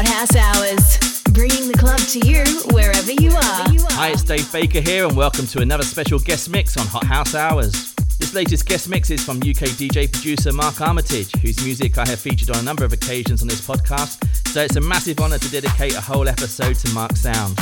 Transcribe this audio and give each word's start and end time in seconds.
Hot 0.00 0.08
House 0.08 0.34
Hours, 0.34 1.22
bringing 1.34 1.68
the 1.68 1.76
club 1.76 1.98
to 1.98 2.20
you 2.20 2.42
wherever 2.72 3.12
you 3.12 3.28
are. 3.32 3.90
Hi, 3.98 4.08
it's 4.08 4.22
Dave 4.22 4.50
Baker 4.50 4.80
here, 4.80 5.06
and 5.06 5.14
welcome 5.14 5.46
to 5.48 5.60
another 5.60 5.82
special 5.82 6.18
guest 6.18 6.48
mix 6.48 6.78
on 6.78 6.86
Hot 6.86 7.04
House 7.04 7.34
Hours. 7.34 7.94
This 8.18 8.32
latest 8.32 8.64
guest 8.64 8.88
mix 8.88 9.10
is 9.10 9.22
from 9.22 9.36
UK 9.36 9.76
DJ 9.76 10.10
producer 10.10 10.54
Mark 10.54 10.80
Armitage, 10.80 11.30
whose 11.42 11.62
music 11.62 11.98
I 11.98 12.08
have 12.08 12.18
featured 12.18 12.48
on 12.48 12.60
a 12.60 12.62
number 12.62 12.82
of 12.82 12.94
occasions 12.94 13.42
on 13.42 13.48
this 13.48 13.60
podcast, 13.60 14.24
so 14.48 14.62
it's 14.62 14.76
a 14.76 14.80
massive 14.80 15.20
honour 15.20 15.36
to 15.36 15.50
dedicate 15.50 15.94
a 15.94 16.00
whole 16.00 16.30
episode 16.30 16.76
to 16.76 16.94
Mark's 16.94 17.20
sound. 17.20 17.58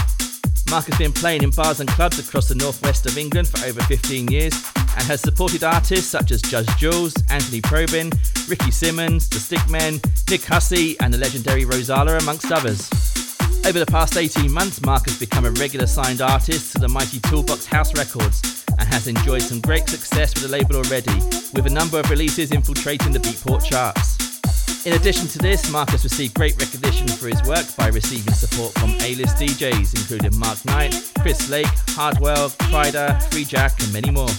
Mark 0.71 0.85
has 0.85 0.99
been 0.99 1.13
playing 1.13 1.43
in 1.43 1.51
bars 1.51 1.81
and 1.81 1.89
clubs 1.89 2.19
across 2.19 2.49
the 2.49 2.55
northwest 2.55 3.07
of 3.07 3.17
England 3.17 3.49
for 3.49 3.65
over 3.65 3.81
15 3.83 4.29
years 4.29 4.53
and 4.77 5.05
has 5.05 5.21
supported 5.21 5.65
artists 5.65 6.11
such 6.11 6.31
as 6.31 6.43
Judge 6.43 6.69
Jules, 6.77 7.15
Anthony 7.31 7.63
Probyn, 7.63 8.13
Ricky 8.49 8.71
Simmons, 8.71 9.29
The 9.29 9.39
Stickmen, 9.39 10.03
Nick 10.31 10.45
Hussey, 10.45 10.99
and 11.01 11.13
the 11.13 11.19
legendary 11.19 11.65
Rosala, 11.65 12.19
amongst 12.21 12.53
others. 12.53 12.91
Over 13.67 13.79
the 13.79 13.87
past 13.87 14.17
18 14.17 14.53
months, 14.53 14.83
Mark 14.83 15.07
has 15.07 15.19
become 15.19 15.47
a 15.47 15.51
regular 15.53 15.87
signed 15.87 16.21
artist 16.21 16.73
to 16.73 16.79
the 16.79 16.89
mighty 16.89 17.19
Toolbox 17.21 17.65
House 17.65 17.97
Records 17.97 18.65
and 18.79 18.89
has 18.89 19.09
enjoyed 19.09 19.43
some 19.43 19.61
great 19.61 19.89
success 19.89 20.35
with 20.35 20.43
the 20.43 20.49
label 20.51 20.77
already, 20.77 21.15
with 21.55 21.67
a 21.67 21.71
number 21.73 21.99
of 21.99 22.11
releases 22.11 22.51
infiltrating 22.53 23.13
the 23.13 23.19
Beatport 23.19 23.65
charts. 23.65 24.28
In 24.89 24.95
addition 24.95 25.29
to 25.29 25.39
this, 25.39 25.71
Mark 25.71 25.91
has 25.91 26.03
received 26.03 26.33
great 26.33 26.59
recognition 26.59 27.07
for 27.09 27.29
his 27.29 27.43
work 27.43 27.67
by 27.77 27.89
receiving 27.89 28.33
support 28.33 28.73
from 28.79 28.93
A-list 29.03 29.37
DJs 29.37 29.95
including 29.95 30.39
Mark 30.39 30.65
Knight, 30.65 31.13
Chris 31.21 31.51
Lake, 31.51 31.69
Hardwell, 31.89 32.49
Kryder, 32.49 33.21
Freejak 33.29 33.85
and 33.85 33.93
many 33.93 34.11
more. 34.11 34.31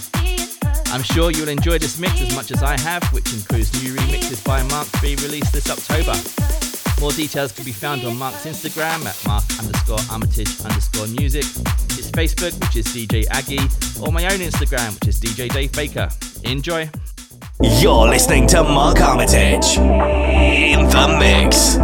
I'm 0.92 1.04
sure 1.04 1.30
you'll 1.30 1.50
enjoy 1.50 1.78
this 1.78 2.00
mix 2.00 2.20
as 2.20 2.34
much 2.34 2.50
as 2.50 2.64
I 2.64 2.76
have, 2.80 3.04
which 3.12 3.32
includes 3.32 3.80
new 3.80 3.94
remixes 3.94 4.44
by 4.44 4.60
Mark 4.64 4.88
to 4.90 5.00
be 5.00 5.14
released 5.22 5.52
this 5.52 5.70
October. 5.70 6.18
More 7.00 7.12
details 7.12 7.52
can 7.52 7.64
be 7.64 7.70
found 7.70 8.04
on 8.04 8.16
Mark's 8.16 8.44
Instagram 8.44 9.06
at 9.06 9.24
mark 9.28 9.44
underscore 9.56 10.00
armitage 10.10 10.60
underscore 10.62 11.06
music, 11.06 11.44
his 11.94 12.10
Facebook, 12.10 12.58
which 12.58 12.74
is 12.74 12.86
DJ 12.86 13.24
Aggie, 13.28 13.62
or 14.02 14.10
my 14.10 14.24
own 14.24 14.40
Instagram, 14.40 14.94
which 14.94 15.06
is 15.06 15.20
DJ 15.20 15.48
Dave 15.48 15.70
Baker. 15.74 16.08
Enjoy! 16.42 16.90
You're 17.62 18.08
listening 18.08 18.46
to 18.48 18.62
Mark 18.62 19.02
Armitage 19.02 19.76
in 19.76 20.88
the 20.88 21.16
mix. 21.18 21.76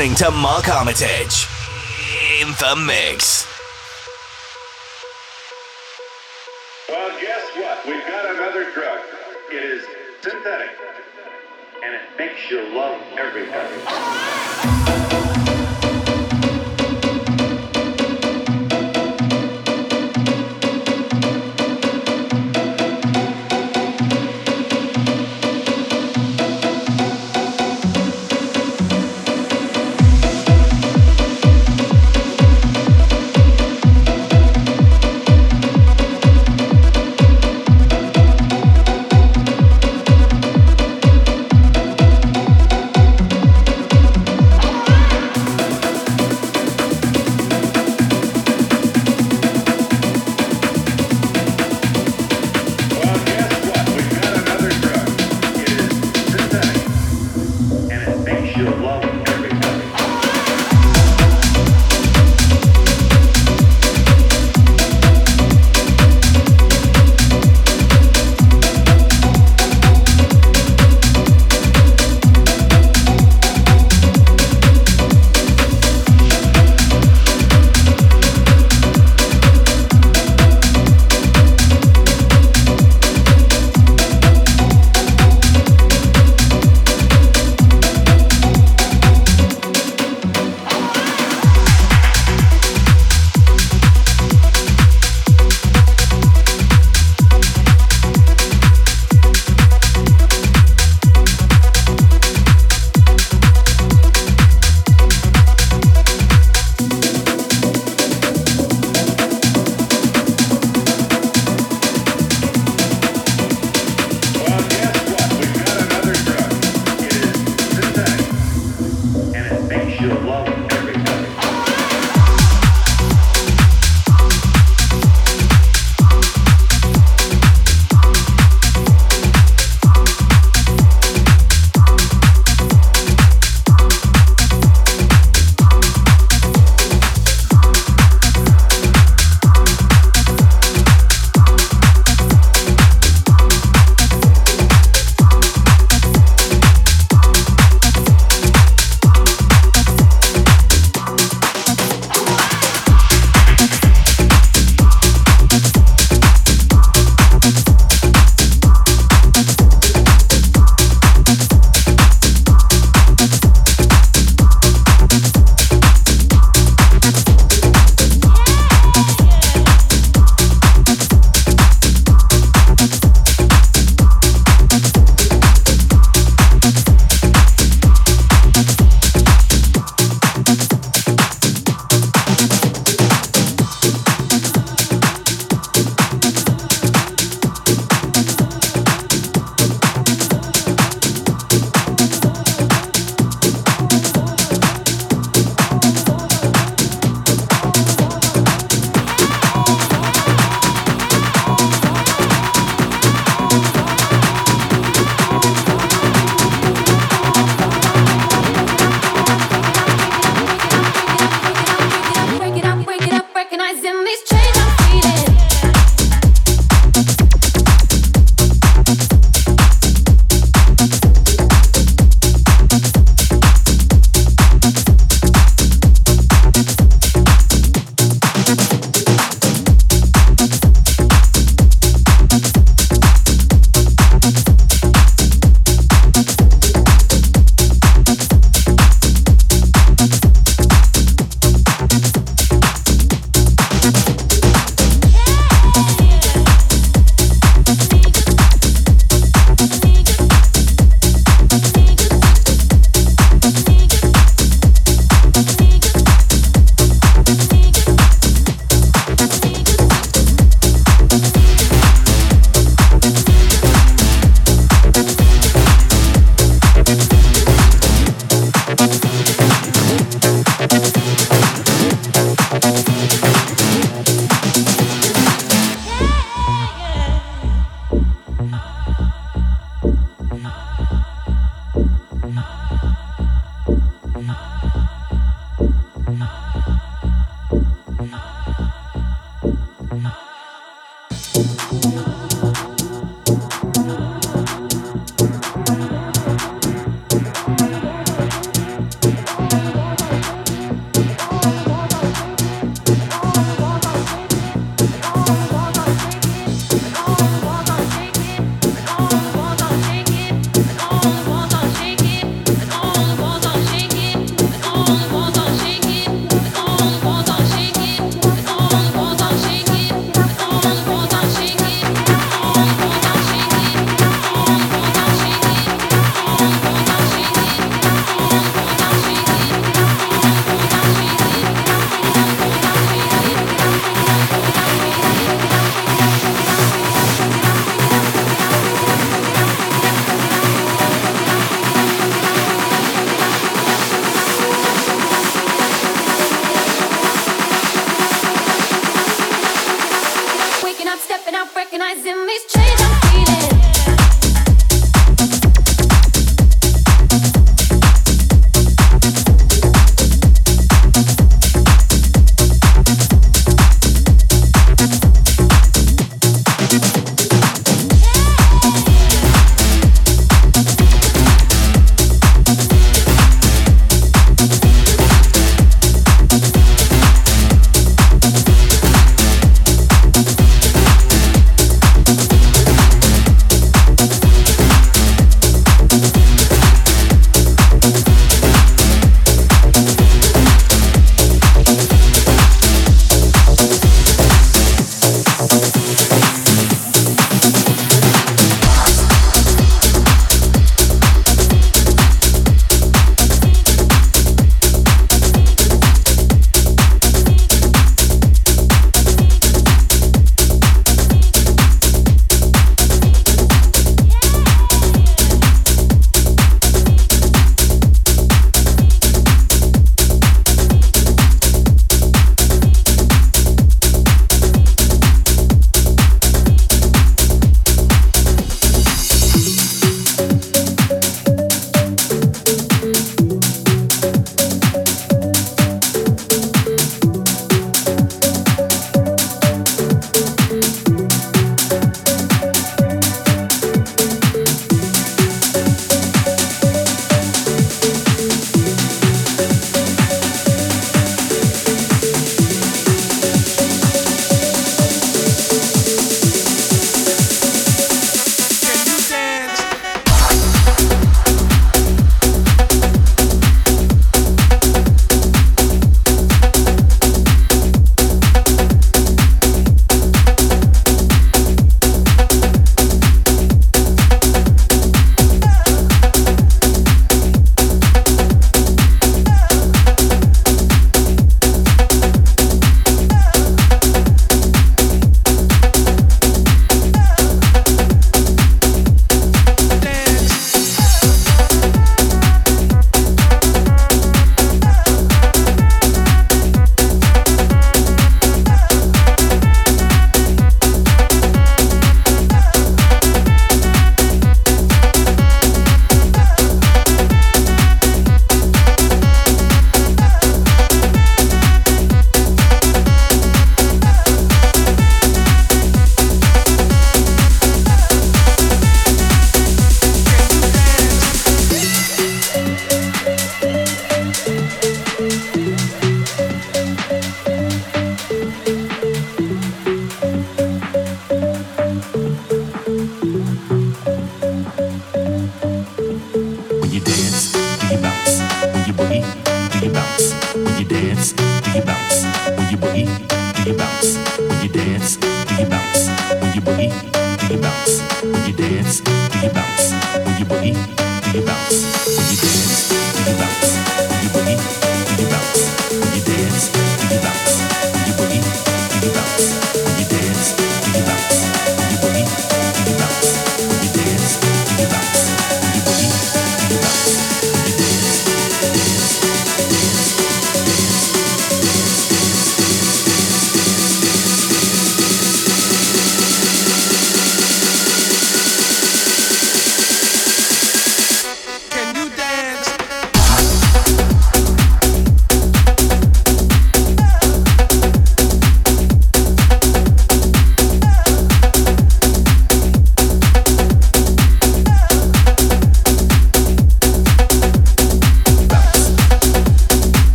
Listening 0.00 0.16
to 0.16 0.30
Mark 0.30 0.66
Armitage 0.66 1.46
in 2.40 2.48
the 2.52 2.74
mix. 2.86 3.39